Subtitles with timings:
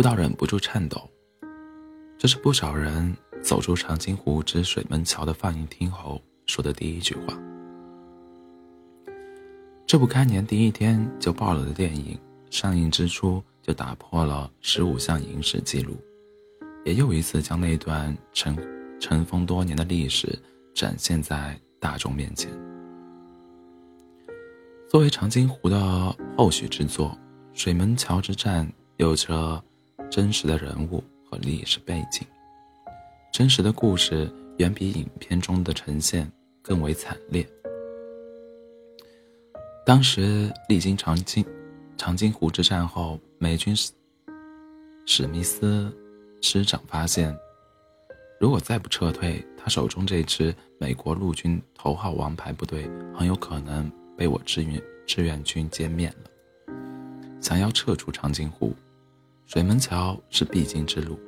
[0.00, 1.06] 哭到忍不住颤抖。
[2.16, 7.38] 这是不少人走出长津湖之水门桥的放映厅后说的第一句话。
[9.86, 12.18] 这部开年第一天就爆了的电影，
[12.48, 15.94] 上映之初就打破了十五项影史记录，
[16.86, 18.56] 也又一次将那段尘
[18.98, 20.26] 尘封多年的历史
[20.74, 22.50] 展现在大众面前。
[24.88, 27.10] 作为长津湖的后续之作，
[27.52, 29.62] 《水门桥之战》有着
[30.10, 32.26] 真实的人物和历史背景，
[33.32, 37.48] 真实的故事远比影片中的呈现更为惨烈。
[39.86, 41.44] 当时历经长津
[41.96, 43.92] 长津湖之战后，美军史
[45.06, 45.90] 史密斯
[46.40, 47.34] 师长发现，
[48.40, 53.90] 如果再不撤退，他手中这支美国陆军头号王牌部队很有可能。
[54.20, 56.74] 被我志愿志愿军歼灭了。
[57.40, 58.76] 想要撤出长津湖，
[59.52, 61.18] 水门桥是必经之路。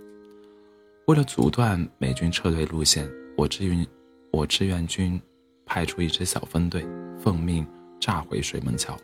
[1.08, 3.84] 为了阻断美军撤退路线，我志愿
[4.30, 5.20] 我志愿军
[5.66, 6.86] 派出一支小分队，
[7.18, 7.66] 奉命
[8.00, 8.96] 炸毁水门桥，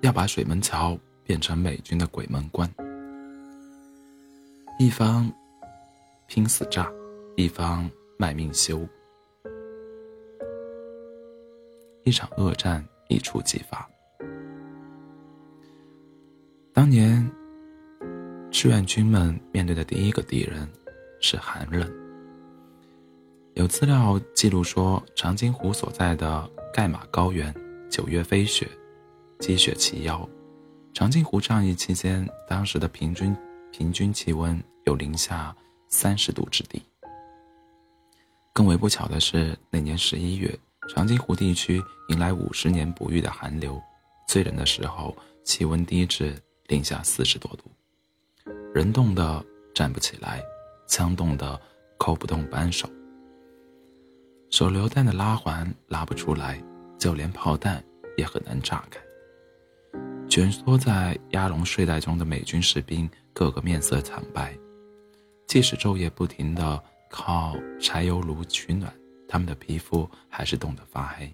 [0.00, 2.66] 要把水门桥变成美军的鬼门关。
[4.78, 5.30] 一方
[6.26, 6.90] 拼死炸，
[7.36, 8.80] 一方卖命修。
[12.04, 13.86] 一场恶战一触即发。
[16.76, 17.26] 当年，
[18.50, 20.68] 志愿军们面对的第一个敌人
[21.22, 21.90] 是寒冷。
[23.54, 27.52] 有资料记录说，长津湖所在的盖马高原
[27.90, 28.68] 九月飞雪，
[29.38, 30.28] 积雪齐腰。
[30.92, 33.34] 长津湖战役期间，当时的平均
[33.72, 35.56] 平均气温有零下
[35.88, 36.82] 三十度之地。
[38.52, 40.54] 更为不巧的是，那年十一月。
[40.94, 43.82] 长津湖地区迎来五十年不遇的寒流，
[44.28, 46.36] 最冷的时候气温低至
[46.68, 47.70] 零下四十多度，
[48.74, 50.42] 人冻得站不起来，
[50.88, 51.60] 枪冻得
[51.96, 52.88] 扣不动扳手，
[54.50, 56.60] 手榴弹的拉环拉不出来，
[56.98, 57.82] 就连炮弹
[58.16, 59.00] 也很难炸开。
[60.28, 64.58] 蜷缩在鸭笼睡袋中的美军士兵个个面色惨白，
[65.46, 68.92] 即使昼夜不停地靠柴油炉取暖。
[69.28, 71.32] 他们的皮肤还是冻得发黑，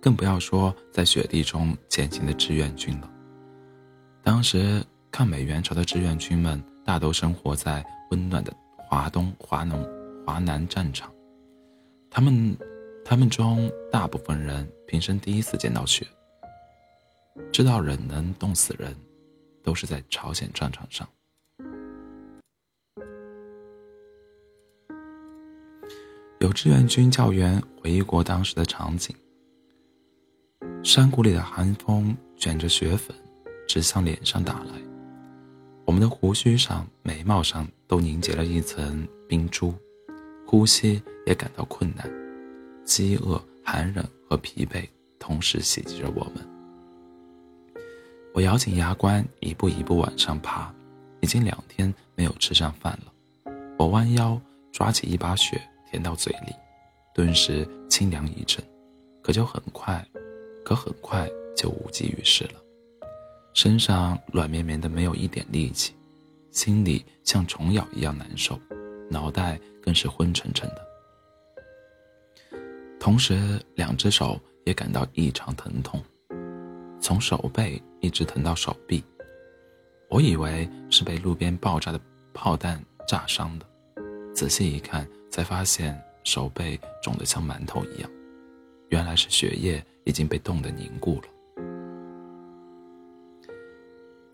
[0.00, 3.10] 更不要说在雪地中前行的志愿军了。
[4.24, 9.84] 当时抗美援朝的志愿军们大都生活在温暖的华东、华农、
[10.24, 11.12] 华南战场，
[12.08, 12.56] 他们
[13.04, 16.06] 他们中大部分人平生第一次见到雪，
[17.52, 18.94] 知道冷能冻死人，
[19.60, 21.08] 都是在朝鲜战场上。
[26.38, 29.14] 有志愿军教员回忆过当时的场景：
[30.84, 33.16] 山谷里的寒风卷着雪粉，
[33.72, 34.74] 直向脸上打来；
[35.86, 39.72] 我们的胡须上、眉毛上都凝结了一层冰珠，
[40.46, 42.06] 呼吸也感到困难。
[42.84, 44.86] 饥饿、寒冷和疲惫
[45.18, 46.46] 同时袭击着我们。
[48.34, 50.70] 我咬紧牙关，一步一步往上爬。
[51.22, 53.52] 已经两天没有吃上饭了。
[53.78, 54.38] 我弯腰
[54.70, 55.58] 抓起一把雪。
[55.90, 56.54] 填到嘴里，
[57.14, 58.62] 顿时清凉一阵，
[59.22, 60.06] 可就很快，
[60.62, 62.61] 可很快就无济于事了。
[63.54, 65.94] 身上软绵绵的，没有一点力气，
[66.50, 68.58] 心里像虫咬一样难受，
[69.10, 70.86] 脑袋更是昏沉沉的。
[72.98, 76.02] 同时，两只手也感到异常疼痛，
[77.00, 79.02] 从手背一直疼到手臂。
[80.08, 82.00] 我以为是被路边爆炸的
[82.34, 83.66] 炮弹炸伤的，
[84.34, 85.06] 仔细一看。
[85.32, 88.10] 才发现手背肿得像馒头一样，
[88.90, 91.24] 原来是血液已经被冻得凝固了。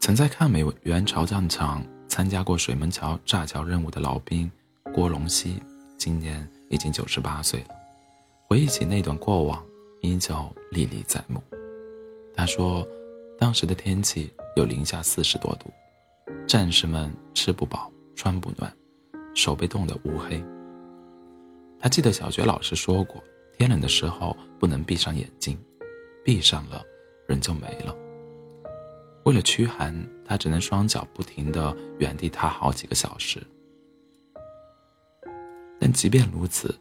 [0.09, 4.51] 曾在抗美援朝战场参加过水门桥炸桥任务的老兵
[4.95, 5.63] 郭龙溪，
[5.99, 7.67] 今年已经九十八岁了。
[8.49, 9.63] 回忆起那段过往，
[10.01, 10.35] 依旧
[10.71, 11.43] 历历在目。
[12.35, 12.89] 他说，
[13.39, 15.71] 当时的天气有零下四十多度，
[16.47, 18.75] 战士们吃不饱穿不暖，
[19.34, 20.43] 手被冻得乌黑。
[21.78, 23.22] 他记得小学老师说过，
[23.59, 25.59] 天冷的时候不能闭上眼睛，
[26.25, 26.83] 闭上了，
[27.27, 27.95] 人就没了。
[29.24, 29.94] 为了驱寒，
[30.24, 33.44] 他只能双脚不停地原地踏好几个小时。
[35.78, 36.74] 但即便如此，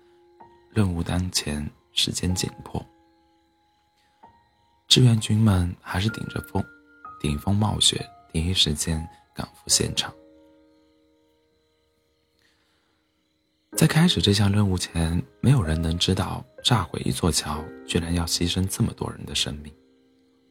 [0.71, 2.83] 任务当前，时间紧迫，
[4.87, 6.63] 志愿军们还是顶着风，
[7.19, 10.13] 顶风冒雪，第一时间赶赴现场。
[13.75, 19.71] 在开始这项任务前，没有人能知道炸毁一座桥居然要牺牲这么多人的生命。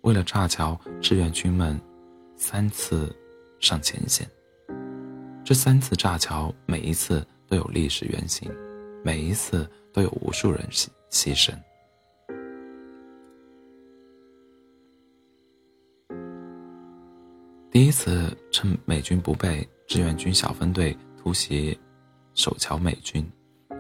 [0.07, 1.79] 为了炸桥，志愿军们
[2.37, 3.13] 三次
[3.59, 4.25] 上前线。
[5.45, 8.49] 这三次炸桥，每一次都有历史原型，
[9.05, 11.53] 每一次都有无数人牺牺牲。
[17.73, 21.77] 第一次趁美军不备，志愿军小分队突袭
[22.33, 23.29] 守桥美军，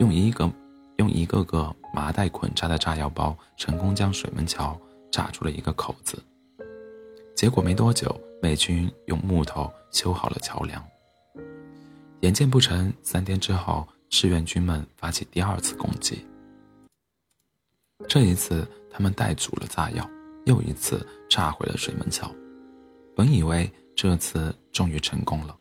[0.00, 0.52] 用一个
[0.96, 4.76] 用一个个麻袋捆扎的炸药包，成功将水门桥
[5.10, 6.22] 炸出了一个口子。
[7.34, 10.82] 结果没多久，美军用木头修好了桥梁。
[12.20, 16.24] 眼见不成，三天之后，志愿军们发起第二次攻击。
[18.08, 20.08] 这一次，他们带足了炸药，
[20.46, 22.30] 又一次炸毁了水门桥。
[23.14, 25.56] 本以为这次终于成功了，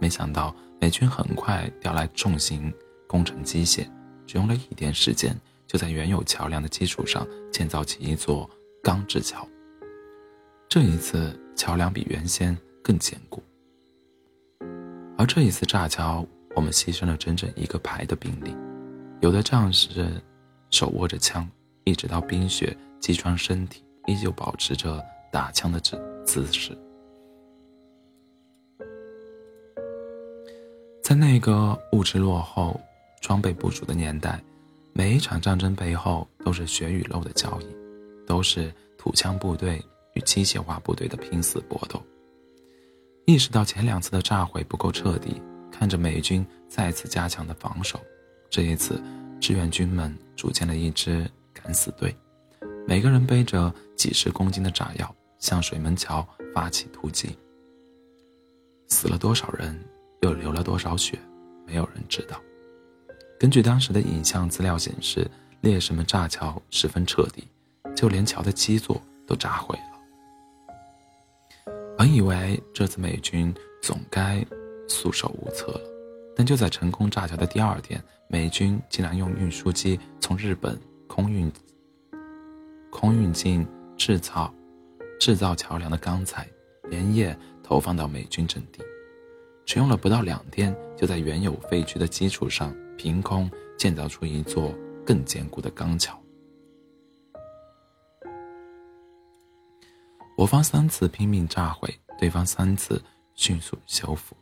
[0.00, 2.72] 没想到美军很快调来重型
[3.06, 3.88] 工程机械，
[4.26, 5.34] 只用了一天时间，
[5.66, 8.48] 就在原有桥梁的基础上建造起一座
[8.88, 9.46] 钢制桥。
[10.66, 13.42] 这一次，桥梁比原先更坚固。
[15.18, 16.26] 而这一次炸桥，
[16.56, 18.56] 我们牺牲了整整一个排的兵力，
[19.20, 20.10] 有的战士
[20.70, 21.46] 手握着枪，
[21.84, 26.74] 一直到冰雪击穿身体，依旧保持着打枪的姿姿势。
[31.02, 32.80] 在那个物质落后、
[33.20, 34.42] 装备不足的年代，
[34.94, 37.66] 每一场战争背后都是血与肉的交易，
[38.28, 39.82] 都是土枪部队
[40.12, 42.00] 与机械化部队的拼死搏斗。
[43.24, 45.40] 意识到前两次的炸毁不够彻底，
[45.72, 47.98] 看着美军再次加强的防守，
[48.50, 49.02] 这一次，
[49.40, 52.14] 志愿军们组建了一支敢死队，
[52.86, 57.36] 每个人背着几十公斤的炸药，向水门桥发起突击。
[58.88, 59.78] 死了多少人，
[60.22, 61.18] 又流了多少血，
[61.66, 62.40] 没有人知道。
[63.38, 65.30] 根据当时的影像资料显示，
[65.60, 67.46] 烈士们炸桥十分彻底，
[67.98, 71.74] 就连桥的基座都炸毁了。
[71.96, 73.52] 本以为这次美军
[73.82, 74.46] 总该
[74.88, 75.80] 束手无策了，
[76.36, 81.50] 但就在成功炸桥的第二天，美军竟然用运输机从日本空运
[82.88, 83.66] 空运进
[83.96, 84.54] 制造
[85.18, 86.46] 制造桥梁的钢材，
[86.84, 88.80] 连夜投放到美军阵地，
[89.66, 94.72] 只用了不到两天，就在原有废墟的基础上凭空建造出一座
[95.04, 96.16] 更坚固的钢桥。
[100.38, 103.02] 我方三次拼命炸毁，对方三次
[103.34, 104.36] 迅速修复，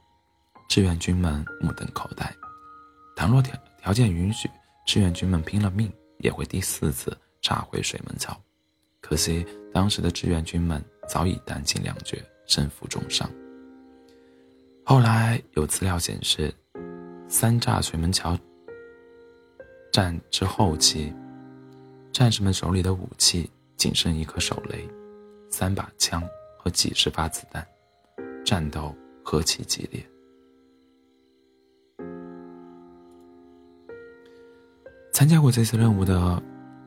[0.69, 2.31] 志愿军们目瞪口呆。
[3.17, 4.47] 倘若条条件允许，
[4.85, 8.39] 志愿军们拼了命也会第四次炸毁水门桥。
[9.01, 13.27] 可惜当时的志愿军们早已弹尽粮绝，身负重伤。
[14.85, 16.53] 后来有资料显示，
[17.27, 18.39] 三炸水门桥
[19.91, 21.11] 战之后期，
[22.13, 24.87] 战士们手里的武器仅剩一颗手雷。
[25.49, 26.23] 三把枪
[26.59, 27.67] 和几十发子弹，
[28.45, 28.95] 战斗
[29.25, 30.05] 何其激烈！
[35.13, 36.43] 参加过这次任务的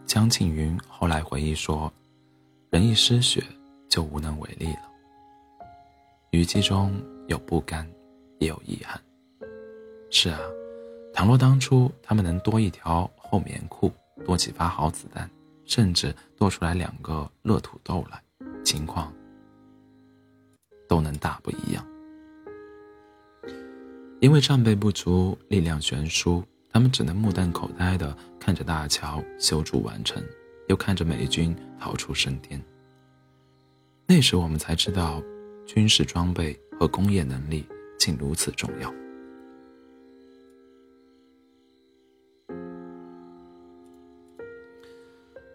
[0.06, 1.91] 江庆云后来回忆说
[2.69, 3.44] ：“人一失血，
[3.89, 4.89] 就无能为力了。”
[6.31, 6.94] 语气中
[7.27, 7.89] 有不甘，
[8.38, 9.01] 也有遗憾。
[10.11, 10.39] 是啊，
[11.11, 13.91] 倘若当初他们能多一条厚棉裤，
[14.23, 15.27] 多几发好子弹，
[15.65, 18.21] 甚至多出来两个热土豆来。
[18.63, 19.11] 情况
[20.87, 21.85] 都能大不一样，
[24.19, 30.23] 因为战备不足，力量悬殊，他们只能目瞪口呆地看着大桥修筑完成，
[30.68, 32.61] 又看着美军逃出升天。
[34.06, 35.21] 那时我们才知道，
[35.66, 37.66] 军事装备和工业能力
[37.97, 38.94] 竟如此重要。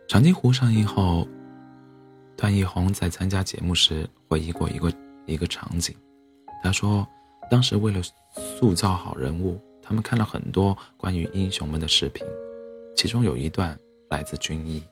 [0.09, 1.29] 长津湖上映后。
[2.37, 4.93] 段奕宏在参加节目时回忆过一个
[5.25, 5.95] 一个场景，
[6.63, 7.07] 他说
[7.51, 12.27] ：“当时为了塑造好人物，他们看了很多关于英雄们的视频，
[12.97, 13.79] 其中有一段
[14.11, 14.83] 来自军医。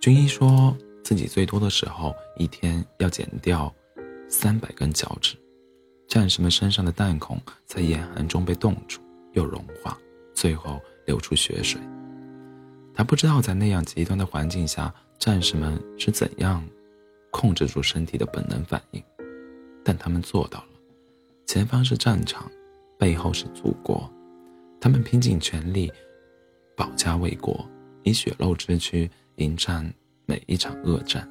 [0.00, 0.74] 军医说
[1.04, 3.70] 自己最多的时候一天要剪掉
[4.28, 5.36] 三百根脚趾，
[6.08, 9.00] 战士们身上的弹孔在严寒中被冻住
[9.32, 9.98] 又融化，
[10.32, 11.80] 最后流出血水。”
[12.94, 16.62] 他不知道在那样极端的环境下，战士们是怎样
[17.30, 19.02] 控制住身体的本能反应，
[19.84, 20.66] 但他们做到了。
[21.46, 22.50] 前方是战场，
[22.98, 24.10] 背后是祖国，
[24.80, 25.90] 他们拼尽全力
[26.76, 27.66] 保家卫国，
[28.02, 29.92] 以血肉之躯迎战
[30.26, 31.28] 每一场恶战。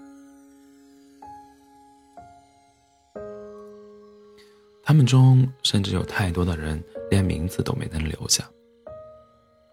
[4.84, 8.44] 他们中甚至有太多的人连名字都没能留下。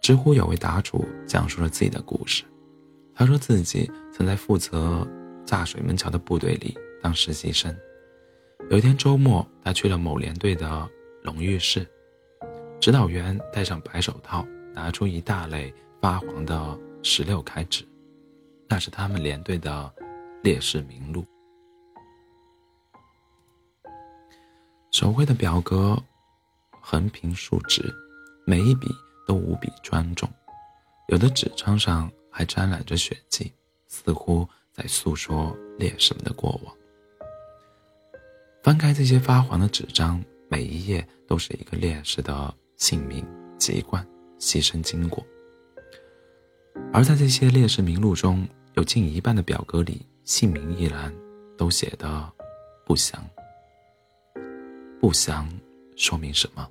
[0.07, 2.45] 知乎有位答主讲述了自己的故事，
[3.13, 5.05] 他说自己曾在负责
[5.45, 7.77] 炸水门桥的部队里当实习生。
[8.71, 10.89] 有一天周末，他去了某连队的
[11.25, 11.85] 荣誉室，
[12.81, 17.85] 指导员戴上白手套，拿出一大类发黄的十六开纸，
[18.69, 19.93] 那是他们连队的
[20.41, 21.27] 烈士名录。
[24.93, 26.01] 手绘的表格
[26.81, 27.83] 横平竖直，
[28.47, 28.87] 每一笔
[29.27, 30.29] 都无比庄重，
[31.09, 33.53] 有的纸张上还沾染着血迹，
[33.89, 36.75] 似乎在诉说烈士们的过往。
[38.63, 43.27] 翻开这些发黄的纸张，每一页都是一个烈士的姓名、
[43.59, 44.07] 籍贯、
[44.39, 45.25] 牺牲经过。
[46.93, 51.15] 而在这些烈士名录中，有近一半的表格里，姓名一栏
[51.57, 52.33] 都写的
[52.85, 53.25] 不详。
[55.01, 55.49] 不详，
[55.97, 56.69] 说明什么？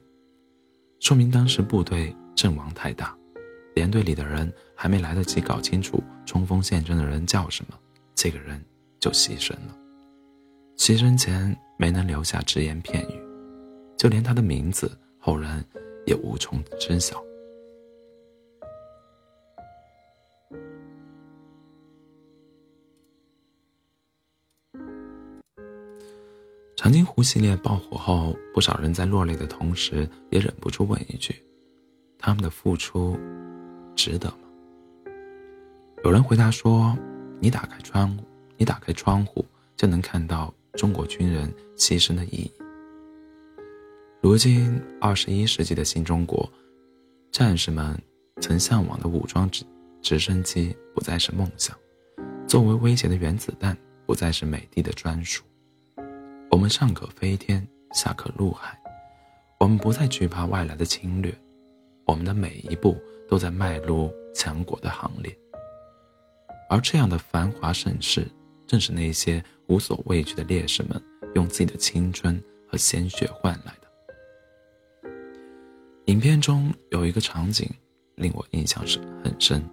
[1.00, 3.18] 说明当时部队阵亡太大，
[3.74, 7.80] 连队里的人还没来得及搞清楚冲锋陷阵的人叫什么，
[8.14, 8.64] 这个人
[9.00, 9.76] 就牺牲了。
[10.78, 13.20] 牺牲前没能留下只言片语，
[13.98, 15.64] 就连他的名字后人
[16.06, 17.24] 也无从知晓。
[26.76, 31.34] 长津湖系列爆火后，不少人在落泪的同时，也忍不住问一句
[32.26, 33.16] ：“他们的付出，
[33.96, 34.38] 值得吗？”
[36.04, 36.98] 有人回答说
[37.40, 38.18] ：“你打开窗，
[38.58, 39.46] 你打开窗户，
[39.78, 42.52] 就能看到。”中国军人牺牲的意义。
[44.22, 46.52] 如今，二十一世纪的新中国，
[47.32, 47.98] 战士们
[48.42, 49.64] 曾向往的武装直
[50.02, 51.74] 直升机不再是梦想，
[52.46, 55.46] 作为威胁的原子弹不再是美帝的专属。
[56.52, 58.78] 我们上可飞天，下可陆海，
[59.62, 61.34] 我们不再惧怕外来的侵略，
[62.06, 62.98] 我们的每一步
[63.28, 65.36] 都在迈入强国的行列。
[66.70, 68.28] 而这样的繁华盛世。
[68.68, 71.00] 正是那些无所畏惧的烈士们
[71.36, 75.12] 用自己的青春和鲜血换来的。
[76.06, 77.70] 影片中有一个场景
[78.16, 79.64] 令我印象是很深。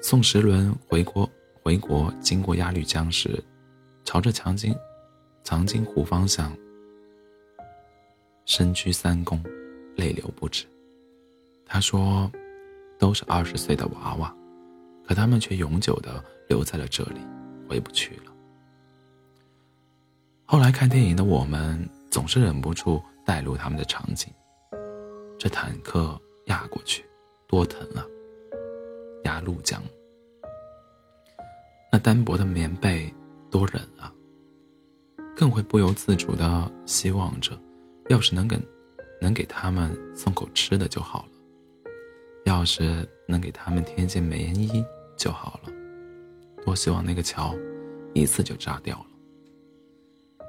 [0.00, 1.30] 宋时轮回国
[1.62, 3.38] 回国经过鸭绿江时，
[4.02, 4.74] 朝着长津
[5.42, 6.56] 长津湖方向
[8.46, 9.38] 深居三躬，
[9.96, 10.64] 泪流不止。
[11.74, 12.30] 他说
[13.00, 14.32] ：“都是二十岁的娃娃，
[15.04, 17.20] 可他们却永久的留在了这里。”
[17.68, 18.32] 回不去了。
[20.44, 24.32] 后来看电影的我们总是忍不住带入他们的场景：
[25.36, 27.04] 这坦克压过去，
[27.48, 28.06] 多疼啊！
[29.24, 29.82] 压路江，
[31.90, 33.12] 那单薄的棉被
[33.50, 34.12] 多冷啊！
[35.34, 37.58] 更会不由自主的希望着，
[38.10, 38.56] 要是能给
[39.20, 41.28] 能给他们送口吃的就好了，
[42.44, 44.84] 要是能给他们添件棉衣
[45.16, 45.72] 就好了。
[46.64, 47.54] 多希望那个桥，
[48.14, 49.06] 一次就炸掉了。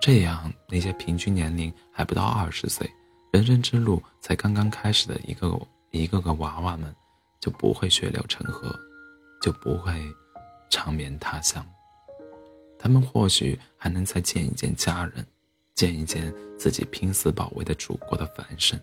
[0.02, 2.90] 这样，那些平均年龄还不到二十岁、
[3.32, 5.60] 人生之路才刚刚开始的一个
[5.92, 6.94] 一个个娃娃们，
[7.40, 8.74] 就不会血流成河，
[9.42, 9.94] 就不会
[10.70, 11.66] 长眠他乡。
[12.78, 15.25] 他们或许还能再见一见家人，
[15.74, 18.80] 见一见自己拼死保卫的祖国的繁盛。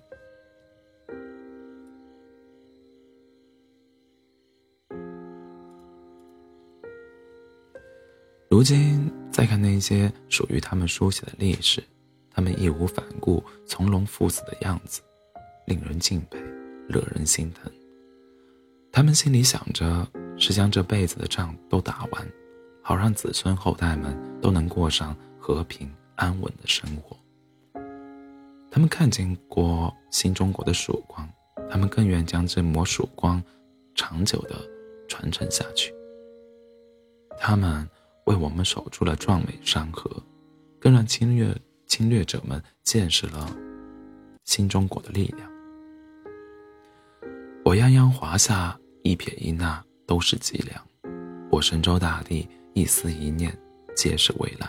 [8.52, 11.82] 如今再看那些属于他们书写的历史，
[12.30, 15.00] 他们义无反顾、从容赴死的样子，
[15.64, 16.38] 令人敬佩，
[16.86, 17.72] 惹人心疼。
[18.92, 20.06] 他们心里想着
[20.36, 22.28] 是将这辈子的仗都打完，
[22.82, 27.16] 好让子孙后代们都能过上和平安稳的生活。
[28.70, 31.26] 他们看见过新中国的曙光，
[31.70, 33.42] 他们更愿将这抹曙光
[33.94, 34.56] 长久的
[35.08, 35.90] 传承下去。
[37.38, 37.88] 他们。
[38.26, 40.10] 为我们守住了壮美山河，
[40.78, 41.54] 更让侵略
[41.86, 43.54] 侵略者们见识了
[44.44, 45.50] 新中国的力量。
[47.64, 50.80] 我泱泱华夏，一撇一捺都是脊梁；
[51.50, 53.56] 我神州大地，一丝一念
[53.94, 54.68] 皆是未来。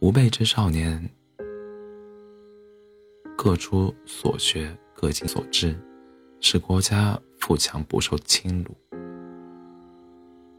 [0.00, 1.10] 吾辈之少年，
[3.36, 5.74] 各出所学，各尽所知，
[6.40, 8.76] 使国家富强不受侵辱。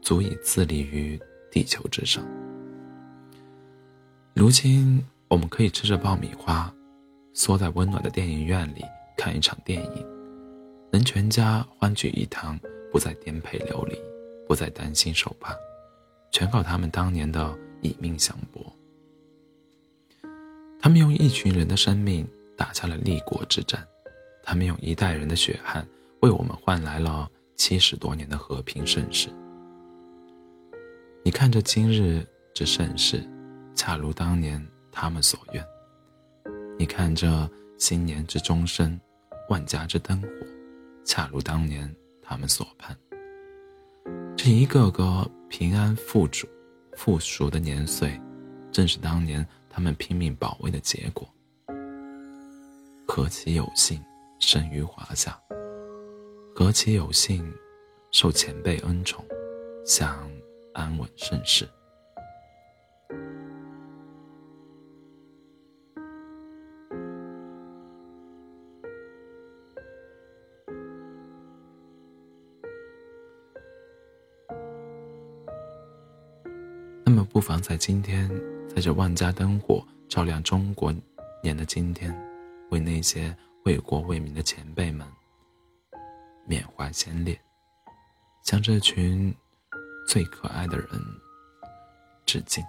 [0.08, 2.24] 足以自立于地球之上。
[4.32, 6.74] 如今，我们可以吃着爆米花，
[7.34, 8.82] 缩在温暖的电影院里
[9.18, 10.06] 看一场电影，
[10.90, 12.58] 能全家欢聚一堂，
[12.90, 13.98] 不再颠沛流离，
[14.46, 15.54] 不再担心受怕，
[16.32, 18.64] 全靠他们当年的以命相搏。
[20.80, 23.86] 他们用一群人的生命打下了立国之战，
[24.42, 25.86] 他们用一代人的血汗
[26.20, 29.28] 为我们换来了七十多年的和平盛世。
[31.28, 33.22] 你看着今日之盛世，
[33.74, 35.62] 恰如当年他们所愿；
[36.78, 38.98] 你看着新年之钟声，
[39.50, 40.28] 万家之灯火，
[41.04, 42.96] 恰如当年他们所盼。
[44.38, 46.48] 这一个个平安富足、
[46.96, 48.18] 富庶的年岁，
[48.72, 51.28] 正是当年他们拼命保卫的结果。
[53.06, 54.02] 何其有幸
[54.38, 55.38] 生于华夏！
[56.54, 57.46] 何其有幸
[58.12, 59.22] 受前辈恩宠，
[59.84, 60.26] 享
[60.78, 61.68] 安稳盛世！
[77.04, 78.30] 那么，不妨在今天，
[78.68, 80.94] 在这万家灯火照亮中国
[81.42, 82.16] 年的今天。
[82.70, 85.04] 为那些为国为民的前辈们
[86.46, 87.36] 缅怀先烈，
[88.44, 89.34] 向这群
[90.08, 90.88] 最可爱的人
[92.24, 92.64] 致敬。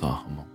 [0.00, 0.49] 做好梦。